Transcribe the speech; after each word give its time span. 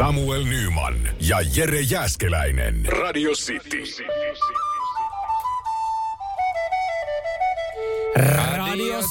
Samuel 0.00 0.44
Nyman 0.44 1.08
ja 1.18 1.40
Jere 1.40 1.80
Jäskeläinen. 1.80 2.88
Radio 2.88 3.34
City. 3.34 3.84
Radio 8.16 8.59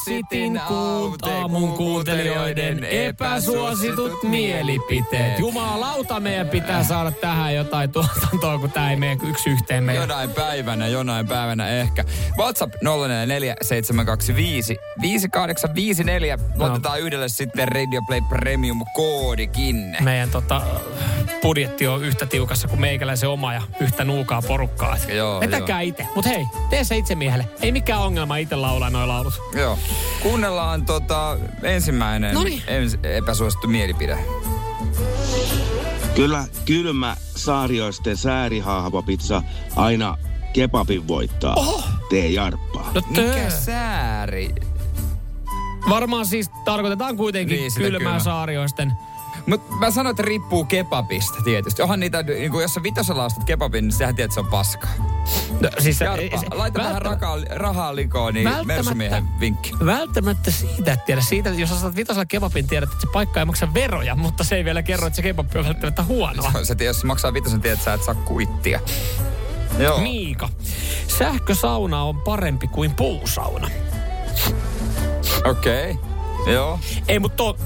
Cityn 0.05 0.61
kuult, 0.67 1.23
aamun 1.23 1.73
kuuntelijoiden 1.73 2.83
epäsuositut 2.83 4.23
mielipiteet. 4.23 5.39
Jumalauta, 5.39 6.19
meidän 6.19 6.49
pitää 6.49 6.83
saada 6.83 7.11
tähän 7.11 7.55
jotain 7.55 7.91
tuotantoa, 7.91 8.59
kun 8.59 8.71
tämä 8.71 8.89
ei 8.91 8.95
mene 8.95 9.17
yksi 9.23 9.49
yhteen 9.49 9.83
meidän. 9.83 10.03
Jonain 10.03 10.29
päivänä, 10.29 10.87
jonain 10.87 11.27
päivänä 11.27 11.69
ehkä. 11.69 12.03
WhatsApp 12.37 12.73
044 12.83 13.55
725 13.61 14.77
5854. 15.01 16.37
Otetaan 16.59 16.99
yhdelle 16.99 17.29
sitten 17.29 17.67
Radio 17.67 18.01
Play 18.07 18.21
Premium 18.29 18.81
koodikin. 18.93 19.97
Meidän 20.01 20.29
tota, 20.29 20.61
budjetti 21.41 21.87
on 21.87 22.03
yhtä 22.03 22.25
tiukassa 22.25 22.67
kuin 22.67 22.81
meikäläisen 22.81 23.29
oma 23.29 23.53
ja 23.53 23.61
yhtä 23.79 24.03
nuukaa 24.05 24.41
porukkaa. 24.41 24.97
Joo, 25.13 25.39
Vetäkää 25.41 25.81
itse. 25.81 26.07
Mut 26.15 26.25
hei, 26.25 26.45
tee 26.69 26.83
se 26.83 26.97
itse 26.97 27.15
miehelle. 27.15 27.45
Ei 27.61 27.71
mikään 27.71 28.01
ongelma 28.01 28.37
itse 28.37 28.55
laulaa 28.55 28.89
noin 28.89 29.07
laulut. 29.07 29.41
Joo. 29.59 29.77
Kuunnellaan 30.23 30.85
tota, 30.85 31.37
ensimmäinen 31.63 32.33
Noniin. 32.33 32.63
ens, 32.67 32.97
epäsuosittu 33.03 33.67
mielipide. 33.67 34.17
Kyllä 36.15 36.45
kylmä 36.65 37.15
saarioisten 37.35 38.17
säärihahvapizza 38.17 39.43
aina 39.75 40.17
kebabin 40.53 41.07
voittaa. 41.07 41.53
Oho! 41.55 41.83
Tee 42.09 42.27
jarppaa. 42.29 42.91
No 42.95 43.01
Mikä 43.09 43.21
tö. 43.21 43.49
sääri? 43.49 44.55
Varmaan 45.89 46.25
siis 46.25 46.49
tarkoitetaan 46.65 47.17
kuitenkin 47.17 47.57
Niin, 47.57 47.71
kylmää 47.77 47.99
kylmä. 47.99 48.19
saarioisten. 48.19 48.91
Mut 49.47 49.79
mä 49.79 49.91
sanoin, 49.91 50.11
että 50.11 50.23
riippuu 50.23 50.65
kebabista 50.65 51.37
tietysti. 51.43 51.81
Onhan 51.81 51.99
niitä, 51.99 52.23
niin 52.23 52.51
kun 52.51 52.61
jos 52.61 52.73
sä 52.73 52.83
vitosella 52.83 53.25
ostat 53.25 53.43
kebabin, 53.43 53.83
niin 53.87 53.97
sähän 53.97 54.15
tiedät, 54.15 54.29
että 54.29 54.33
se 54.33 54.39
on 54.39 54.47
paskaa. 54.47 54.89
No, 55.61 55.69
siis, 55.79 56.01
Jarppa, 56.01 56.37
se- 56.37 56.45
laita 56.51 56.79
vähän 56.83 57.01
rakaa, 57.01 57.37
rahaa 57.49 57.95
likoon, 57.95 58.33
niin 58.33 58.43
Välttämättä- 58.43 58.73
Mersumiehen 58.73 59.27
vinkki. 59.39 59.71
Välttämättä 59.85 60.51
siitä 60.51 60.93
et 60.93 61.05
tiedä. 61.05 61.21
Siitä, 61.21 61.49
jos 61.49 61.71
ostat 61.71 61.95
vitosella 61.95 62.25
kebabin, 62.25 62.67
tiedät, 62.67 62.89
että 62.91 63.01
se 63.01 63.07
paikka 63.13 63.39
ei 63.39 63.45
maksa 63.45 63.73
veroja, 63.73 64.15
mutta 64.15 64.43
se 64.43 64.55
ei 64.55 64.65
vielä 64.65 64.83
kerro, 64.83 65.07
että 65.07 65.15
se 65.15 65.21
kebab 65.21 65.55
on 65.55 65.65
välttämättä 65.65 66.03
huonoa. 66.03 66.51
Sä, 66.63 66.75
tiedät, 66.75 66.89
jos 66.95 67.01
se 67.01 67.07
maksaa 67.07 67.33
vitosen, 67.33 67.61
tiedät, 67.61 67.79
että 67.79 67.85
sä 67.85 67.93
et 67.93 68.03
saa 68.03 68.15
kuittia. 68.15 68.79
Joo. 69.79 69.99
Miika, 70.01 70.49
sähkösauna 71.19 72.03
on 72.03 72.21
parempi 72.21 72.67
kuin 72.67 72.95
puusauna. 72.95 73.69
Okei. 75.45 75.91
Okay. 75.91 76.53
Joo. 76.53 76.79
Ei, 77.07 77.19
mutta 77.19 77.37
to, 77.37 77.57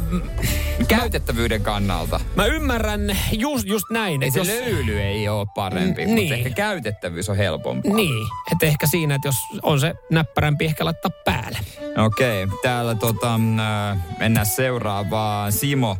Käytettävyyden 0.87 1.61
kannalta. 1.61 2.19
mä 2.35 2.45
ymmärrän 2.45 3.17
just, 3.31 3.67
just 3.67 3.85
näin. 3.91 4.23
Että 4.23 4.43
se 4.43 4.51
löyly 4.65 4.99
ei 5.01 5.29
ole 5.29 5.47
parempi, 5.55 6.01
Mm, 6.01 6.09
mutta 6.09 6.15
niin. 6.21 6.33
ehkä 6.33 6.49
käytettävyys 6.49 7.29
on 7.29 7.37
helpompaa. 7.37 7.93
Niin, 7.95 8.27
että 8.51 8.65
ehkä 8.65 8.87
siinä, 8.87 9.15
että 9.15 9.27
jos 9.27 9.35
on 9.61 9.79
se 9.79 9.93
näppärämpi, 10.11 10.65
ehkä 10.65 10.85
laittaa 10.85 11.11
päälle. 11.25 11.59
Okei, 12.05 12.47
täällä 12.63 12.95
tota, 12.95 13.33
äh, 13.35 13.97
mennään 14.19 14.45
seuraavaan. 14.45 15.51
Simo, 15.51 15.97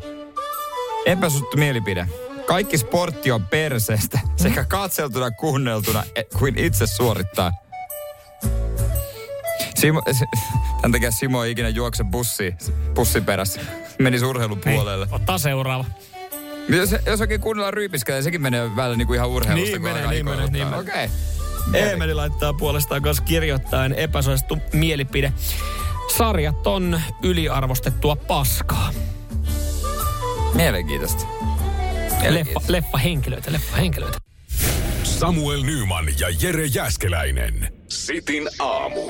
epäsuttu 1.06 1.56
mielipide. 1.56 2.08
Kaikki 2.46 2.78
sportti 2.78 3.30
on 3.32 3.46
perseestä, 3.46 4.18
sekä 4.36 4.64
katseltuna, 4.64 5.30
kuunneltuna 5.30 6.04
e- 6.14 6.22
kuin 6.38 6.58
itse 6.58 6.86
suorittaa. 6.86 7.52
Simo, 9.74 10.02
tämän 10.80 10.92
takia 10.92 11.10
Simo 11.10 11.44
ei 11.44 11.50
ikinä 11.50 11.68
juokse 11.68 12.04
bussi, 12.04 12.54
bussin 12.94 13.24
perässä. 13.24 13.60
Meni 13.98 14.24
urheilupuolelle. 14.24 15.06
Niin, 15.06 15.14
ottaa 15.14 15.38
seuraava. 15.38 15.84
Jos, 16.68 16.94
jos 17.06 17.20
oikein 17.20 17.40
kuunnellaan 17.40 17.74
ryypiskelee, 17.74 18.22
sekin 18.22 18.42
menee 18.42 18.76
välillä 18.76 18.96
niin 18.96 19.06
kuin 19.06 19.16
ihan 19.16 19.28
urheilusta. 19.28 19.70
Niin 19.70 19.82
menee, 19.82 20.06
niin 20.06 20.24
menee, 20.24 20.46
niin 20.50 20.74
Okei. 20.74 21.08
Eemeli 21.74 22.14
laittaa 22.14 22.52
puolestaan 22.52 23.02
kanssa 23.02 23.24
kirjoittaen 23.24 23.92
epäsuosittu 23.92 24.58
mielipide. 24.72 25.32
Sarjat 26.16 26.66
on 26.66 27.00
yliarvostettua 27.22 28.16
paskaa. 28.16 28.90
Mielenkiintoista. 30.54 31.24
Leffa, 32.28 32.60
leffa 32.68 32.98
henkilöitä, 32.98 33.52
leffa 33.52 33.76
henkilöitä. 33.76 34.18
Samuel 35.02 35.62
Nyman 35.62 36.06
ja 36.18 36.28
Jere 36.42 36.66
Jäskeläinen. 36.66 37.72
Sitin 37.88 38.48
aamu. 38.58 39.00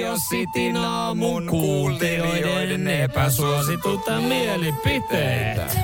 Radio 0.00 0.16
Cityn 0.30 0.76
aamun 0.76 1.46
kuuntelijoiden 1.46 2.88
epäsuositut 2.88 4.00
mielipiteet. 4.28 5.78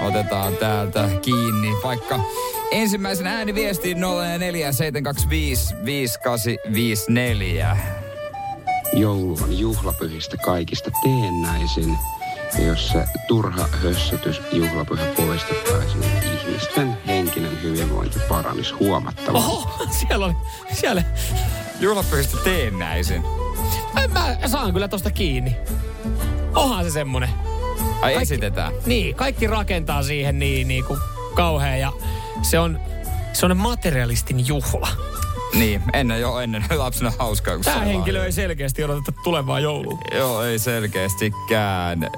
Otetaan 0.00 0.56
täältä 0.56 1.08
kiinni 1.22 1.68
vaikka 1.84 2.20
ensimmäisen 2.70 3.26
ääniviestiin 3.26 3.96
0447255854. 3.96 4.00
Joulu 8.92 9.38
on 9.42 9.58
juhlapyhistä 9.58 10.36
kaikista 10.36 10.90
teennäisin. 11.02 11.98
Ja 12.58 12.66
jos 12.66 12.88
se 12.88 13.04
turha 13.28 13.68
hössötys 13.82 14.42
juhlapyhä 14.52 15.06
poistettaisiin, 15.16 16.00
niin 16.00 16.22
ihmisten 16.22 16.98
henkinen 17.06 17.62
hyvinvointi 17.62 18.18
paranisi 18.28 18.74
huomattavasti. 18.74 19.50
Oho, 19.50 19.86
siellä 19.90 20.26
oli, 20.26 20.34
siellä. 20.72 21.02
Juhlapyhistä 21.80 22.36
teennäisin. 22.44 23.43
Mä 24.12 24.36
saan 24.48 24.72
kyllä 24.72 24.88
tosta 24.88 25.10
kiinni. 25.10 25.56
Onhan 26.54 26.84
se 26.84 26.90
semmonen. 26.90 27.28
Ai 28.02 28.14
esitetään. 28.14 28.72
Niin, 28.86 29.14
kaikki 29.14 29.46
rakentaa 29.46 30.02
siihen 30.02 30.38
niin, 30.38 30.68
niin 30.68 30.84
kuin 30.84 31.00
kauhean 31.34 31.80
ja 31.80 31.92
se 32.42 32.58
on, 32.58 32.80
se 33.32 33.46
on 33.46 33.56
materialistin 33.56 34.46
juhla. 34.46 34.88
Niin, 35.54 35.82
ennen 35.92 36.20
jo 36.20 36.38
ennen 36.38 36.64
lapsena 36.76 37.12
hauskaa. 37.18 37.54
kun 37.54 37.64
Tämä 37.64 37.80
henkilö 37.80 38.24
ei 38.24 38.32
selkeästi 38.32 38.84
odoteta 38.84 39.12
tulevaa 39.24 39.60
joulua. 39.60 39.98
Joo, 40.14 40.42
ei 40.42 40.58
selkeästikään. 40.58 42.10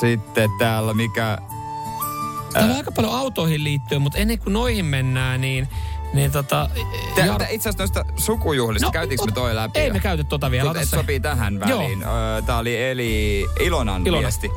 Sitten 0.00 0.50
täällä 0.58 0.94
mikä... 0.94 1.38
Täällä 2.52 2.70
on 2.70 2.76
aika 2.76 2.92
paljon 2.92 3.14
autoihin 3.14 3.64
liittyen, 3.64 4.02
mutta 4.02 4.18
ennen 4.18 4.38
kuin 4.38 4.52
noihin 4.52 4.84
mennään, 4.84 5.40
niin, 5.40 5.68
niin 6.12 6.32
tota... 6.32 6.70
Tä, 7.14 7.22
Jar- 7.26 7.46
itse 7.50 7.68
asiassa 7.68 7.78
noista 7.78 8.04
sukujuhlista, 8.16 8.86
no, 8.86 8.92
käytiinkö 8.92 9.24
me 9.24 9.32
toi 9.32 9.54
läpi? 9.54 9.78
Ei 9.80 9.86
jo? 9.88 9.92
me 9.92 10.00
käyty 10.00 10.24
tota 10.24 10.50
vielä. 10.50 10.70
Et 10.70 10.88
se. 10.88 10.96
sopii 10.96 11.20
tähän 11.20 11.60
väliin. 11.60 12.02
Öö, 12.02 12.42
Tää 12.42 12.58
oli 12.58 12.82
Eli 12.82 13.46
Ilonan 13.60 14.06
Ilona. 14.06 14.20
viesti. 14.22 14.50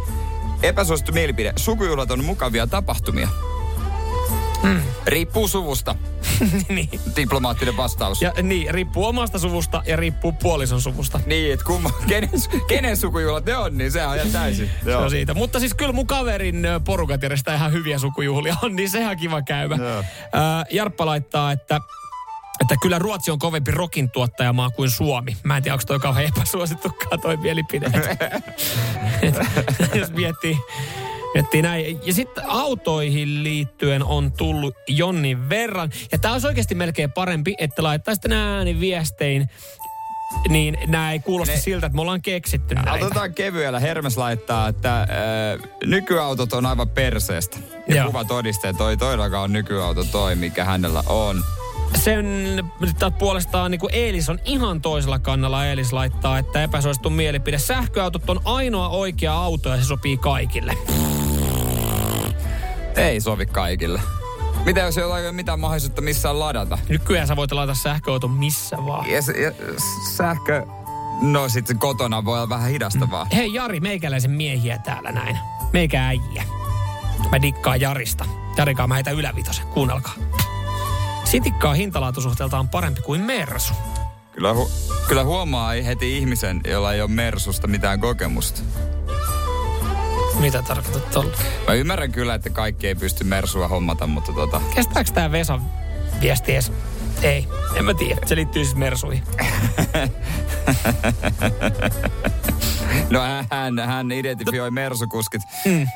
Epäsuosittu 0.63 1.11
mielipide. 1.11 1.53
Sukujuhlat 1.55 2.11
on 2.11 2.23
mukavia 2.23 2.67
tapahtumia. 2.67 3.29
Hmm. 4.61 4.81
Riippuu 5.05 5.47
suvusta. 5.47 5.95
niin. 6.69 6.90
Diplomaattinen 7.16 7.78
vastaus. 7.78 8.22
Ja 8.22 8.34
niin, 8.41 8.73
riippuu 8.73 9.06
omasta 9.06 9.40
suvusta 9.40 9.84
ja 9.85 9.96
riippuu 9.96 10.31
puolison 10.31 10.81
suvusta. 10.81 11.19
Niin, 11.25 11.53
että 11.53 11.66
kumma, 11.66 11.91
kenen, 12.07 12.29
kenen 12.68 12.97
sukujuhlat 12.97 13.46
ne 13.46 13.57
on, 13.57 13.78
niin 13.78 13.91
se 13.91 14.06
on 14.06 14.16
ihan 14.16 14.31
täysin. 14.31 14.69
Se 14.84 14.95
on 14.95 15.09
siitä. 15.09 15.34
Mutta 15.34 15.59
siis 15.59 15.74
kyllä 15.74 15.91
mun 15.91 16.07
kaverin 16.07 16.68
porukat 16.85 17.24
järjestää 17.24 17.56
ihan 17.56 17.72
hyviä 17.72 18.00
sukujuhlia 18.00 18.56
on, 18.63 18.75
niin 18.75 18.90
sehän 18.90 19.18
kiva 19.18 19.41
käymä. 19.41 19.75
Joo. 19.75 20.03
Ää, 20.34 20.66
Jarppa 20.72 21.06
laittaa, 21.06 21.51
että 21.51 21.79
että 22.62 22.75
kyllä 22.81 23.00
Ruotsi 23.00 23.31
on 23.31 23.39
kovempi 23.39 23.71
rokin 23.71 24.12
tuottajamaa 24.12 24.69
kuin 24.69 24.89
Suomi. 24.89 25.38
Mä 25.44 25.57
en 25.57 25.63
tiedä, 25.63 25.74
onko 25.74 25.83
toi 25.88 26.00
kauhean 26.00 26.27
epäsuosittukaan 26.27 27.21
toi 27.21 27.38
mielipide. 27.38 27.86
Et, 29.21 29.36
jos 29.94 30.12
miettii, 30.12 30.57
miettii 31.35 31.61
näin. 31.61 31.99
Ja 32.03 32.13
sitten 32.13 32.43
autoihin 32.47 33.43
liittyen 33.43 34.03
on 34.03 34.31
tullut 34.31 34.75
jonnin 34.87 35.49
verran. 35.49 35.89
Ja 36.11 36.17
tää 36.17 36.31
olisi 36.31 36.47
oikeasti 36.47 36.75
melkein 36.75 37.11
parempi, 37.11 37.55
että 37.57 37.83
laittaisitte 37.83 38.27
nämä 38.27 38.57
ääniviestein 38.57 39.49
niin 40.49 40.77
nämä 40.87 41.11
ei 41.11 41.19
kuulosta 41.19 41.55
Ne- 41.55 41.61
siltä, 41.61 41.85
että 41.85 41.95
me 41.95 42.01
ollaan 42.01 42.21
keksitty 42.21 42.75
näitä. 42.75 42.91
Aloitetaan 42.91 43.33
kevyellä. 43.33 43.79
Hermes 43.79 44.17
laittaa, 44.17 44.67
että 44.67 45.01
äh, 45.01 45.07
nykyautot 45.85 46.53
on 46.53 46.65
aivan 46.65 46.89
perseestä. 46.89 47.57
Ja 47.87 47.95
Joo. 47.95 48.07
kuva 48.07 48.25
todistaa, 48.25 48.69
että 48.69 48.77
toi 48.77 48.97
todellakaan 48.97 49.43
on 49.43 49.53
nykyauto 49.53 50.03
toi, 50.03 50.35
mikä 50.35 50.65
hänellä 50.65 51.03
on. 51.07 51.43
Sen 51.95 52.25
puolestaan 53.19 53.71
niin 53.71 53.81
Eelis 53.91 54.29
on 54.29 54.39
ihan 54.45 54.81
toisella 54.81 55.19
kannalla. 55.19 55.65
Eelis 55.65 55.93
laittaa, 55.93 56.37
että 56.37 56.63
epäsuosittu 56.63 57.09
mielipide. 57.09 57.57
Sähköautot 57.57 58.29
on 58.29 58.41
ainoa 58.45 58.89
oikea 58.89 59.33
auto 59.33 59.69
ja 59.69 59.77
se 59.77 59.83
sopii 59.83 60.17
kaikille. 60.17 60.77
Ei 62.95 63.21
sovi 63.21 63.45
kaikille. 63.45 64.01
Mitä 64.65 64.81
jos 64.81 64.97
ei 64.97 65.03
ole 65.03 65.31
mitään 65.31 65.59
mahdollisuutta 65.59 66.01
missään 66.01 66.39
ladata? 66.39 66.77
Nykyään 66.89 67.27
sä 67.27 67.36
voit 67.36 67.51
ladata 67.51 67.80
sähköauton 67.80 68.31
missä 68.31 68.77
vaan. 68.77 69.09
Ja, 69.09 69.18
ja 69.18 69.51
sähkö... 70.15 70.65
No 71.21 71.50
sitten 71.50 71.80
kotona 71.80 72.25
voi 72.25 72.38
olla 72.38 72.50
vähän 72.50 72.69
hidastavaa. 72.69 73.27
Hei 73.36 73.53
Jari, 73.53 73.80
meikäläisen 73.80 74.31
miehiä 74.31 74.77
täällä 74.77 75.12
näin. 75.12 75.38
Meikä 75.74 76.07
äijä. 76.07 76.44
Mä 77.31 77.42
dikkaan 77.42 77.81
Jarista. 77.81 78.25
Jarikaa 78.57 78.88
mä 78.88 78.94
heitä 78.94 79.12
ylävitosen. 79.12 79.68
Kuunnelkaa. 79.68 80.13
Sitikkaa 81.24 81.74
hintalaatusuhteeltaan 81.74 82.69
parempi 82.69 83.01
kuin 83.01 83.21
Mersu. 83.21 83.74
Kyllä, 84.31 84.53
hu- 84.53 84.94
kyllä 85.07 85.24
huomaa 85.24 85.71
heti 85.71 86.18
ihmisen, 86.18 86.62
jolla 86.68 86.94
ei 86.94 87.01
ole 87.01 87.09
Mersusta 87.09 87.68
mitään 87.68 88.00
kokemusta. 88.00 88.62
Mitä 90.39 90.61
tarkoitat 90.61 91.11
tuolla? 91.11 91.31
Mä 91.67 91.73
ymmärrän 91.73 92.11
kyllä, 92.11 92.33
että 92.33 92.49
kaikki 92.49 92.87
ei 92.87 92.95
pysty 92.95 93.23
Mersua 93.23 93.67
hommata, 93.67 94.07
mutta 94.07 94.33
tota... 94.33 94.61
Kestääkö 94.75 95.11
tää 95.11 95.31
Vesan 95.31 95.61
viesti 96.21 96.51
edes? 96.51 96.71
Ei, 97.21 97.47
en 97.75 97.85
mä 97.85 97.93
tiedä. 97.93 98.21
Se 98.25 98.35
liittyy 98.35 98.63
siis 98.63 98.75
Mersuihin. 98.75 99.23
no 103.09 103.19
hän, 103.51 103.79
hän 103.79 104.11
identifioi 104.11 104.71
Mersukuskit 104.71 105.41
mm. 105.65 105.87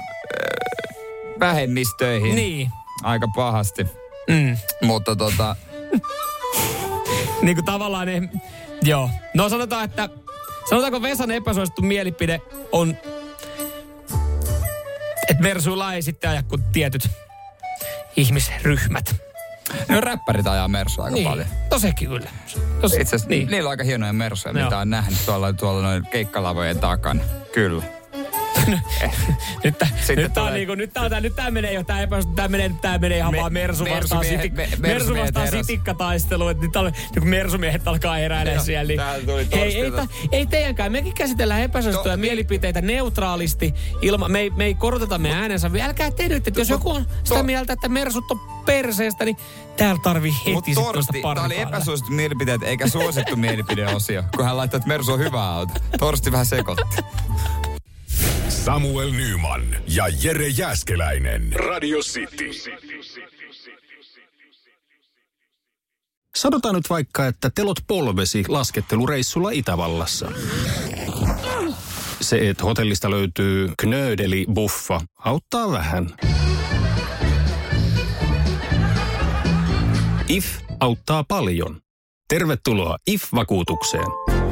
vähemmistöihin. 1.40 2.36
Niin. 2.36 2.70
Aika 3.04 3.28
pahasti. 3.36 3.88
Mm. 4.30 4.58
Mutta 4.82 5.16
tota... 5.16 5.56
niin 7.42 7.56
kuin 7.56 7.66
tavallaan 7.66 8.08
ne... 8.08 8.30
Joo. 8.82 9.10
No 9.34 9.50
sanotaan, 9.50 9.86
että... 9.86 10.10
Sanotaanko 10.70 11.02
Vesan 11.02 11.32
epäsuosittu 11.32 11.82
mielipide 11.82 12.42
on... 12.72 12.98
Että 15.40 15.48
Mersuilla 15.48 15.94
ei 15.94 16.02
sitten 16.02 16.30
aja 16.30 16.44
kuin 16.44 16.64
tietyt 16.64 17.10
ihmisryhmät. 18.16 19.16
No 19.90 20.02
räppärit 20.02 20.48
ajaa 20.48 20.68
Mersua 20.68 21.04
aika 21.04 21.16
niin. 21.16 21.30
paljon. 21.30 21.48
No 21.72 21.80
sekin 21.80 22.10
kyllä. 22.10 22.30
No, 22.82 22.86
Itse 22.86 23.02
asiassa 23.02 23.30
niin. 23.30 23.48
niillä 23.48 23.68
on 23.68 23.72
aika 23.72 23.84
hienoja 23.84 24.14
Mersuja, 24.14 24.54
mitä 24.54 24.78
on 24.78 24.90
nähnyt 24.90 25.26
tuolla, 25.26 25.54
tuolla 25.54 25.82
noin 25.82 26.08
keikkalavojen 26.12 26.80
takana. 26.80 27.24
Kyllä. 27.54 27.84
Nyt, 29.64 29.78
tää, 29.78 29.90
nyt, 30.16 30.34
tää 30.34 30.52
niinku, 30.52 30.76
nyt, 30.76 30.94
tää, 30.94 31.22
nyt 31.22 31.36
tää 31.36 31.52
menee 31.52 31.74
jo, 31.74 31.84
tää, 31.84 32.02
epäs, 32.02 32.28
tää 32.36 32.48
menee, 32.48 32.72
tää 32.82 32.98
menee 32.98 33.18
ihan 33.18 33.32
me, 33.32 33.38
vaan 33.38 33.54
Mersu 33.54 33.86
vastaan, 33.86 34.22
mersu 34.26 34.36
sitik, 34.36 34.54
me, 34.54 34.70
mersu 34.78 35.16
vastaan 35.16 35.48
sitikkataistelu. 35.48 36.48
Että 36.48 36.66
nyt 36.66 36.76
on, 36.76 36.86
niin 36.86 37.20
kun 37.20 37.28
Mersumiehet 37.28 37.88
alkaa 37.88 38.16
heräillä 38.16 38.60
siellä. 38.60 38.88
Niin, 38.88 39.00
ei, 39.52 39.82
ei, 39.82 39.92
ta, 39.92 40.08
ei 40.32 40.46
teidänkään, 40.46 40.92
mekin 40.92 41.14
käsitellään 41.14 41.62
epäsuosittuja 41.62 42.16
no, 42.16 42.22
mielipiteitä 42.22 42.82
neutraalisti. 42.82 43.74
Ilma, 44.02 44.28
me, 44.28 44.40
ei, 44.40 44.50
me 44.50 44.66
ei 44.66 44.76
koroteta 44.76 45.18
me 45.18 45.34
äänensä. 45.34 45.72
Älkää 45.84 46.12
te 46.12 46.28
nyt, 46.28 46.48
että 46.48 46.60
jos 46.60 46.70
joku 46.70 46.92
on 46.92 47.06
sitä 47.24 47.44
mieltä, 47.44 47.74
että 47.74 47.90
Mersut 47.90 48.32
on 48.32 48.40
perseestä, 48.66 49.26
niin 49.26 49.38
täällä 49.78 50.02
tarvii 50.04 50.34
heti 50.46 50.54
Mut 50.54 50.66
Torsti, 50.76 51.22
tää 51.22 51.44
oli 51.44 51.60
epäsuosittu 51.60 52.12
mielipiteet 52.12 52.64
eikä 52.64 52.88
suosittu 52.88 53.36
mielipideosio, 53.36 54.24
kun 54.36 54.46
hän 54.46 54.58
laittoi, 54.58 54.78
että 54.78 54.88
Mersu 54.88 55.12
on 55.12 55.20
hyvä 55.20 55.44
auto. 55.44 55.74
Torsti 56.00 56.32
vähän 56.32 56.46
sekoitti. 56.46 56.96
Samuel 58.66 59.12
Nyman 59.12 59.76
ja 59.88 60.04
Jere 60.24 60.48
Jäskeläinen. 60.48 61.54
Radio 61.54 62.00
City. 62.00 62.50
Sanotaan 66.36 66.76
nyt 66.76 66.90
vaikka, 66.90 67.28
että 67.28 67.50
telot 67.56 67.78
polvesi 67.88 68.44
laskettelureissulla 68.48 69.50
Itävallassa. 69.50 70.32
Se, 72.22 72.50
että 72.50 72.64
hotellista 72.64 73.10
löytyy 73.10 73.70
knöydeli 73.80 74.46
buffa, 74.54 75.02
auttaa 75.20 75.72
vähän. 75.72 76.16
IF 80.30 80.46
auttaa 80.80 81.24
paljon. 81.24 81.82
Tervetuloa 82.28 82.98
IF-vakuutukseen. 83.08 84.49